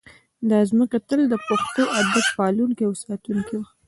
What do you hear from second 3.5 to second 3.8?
وه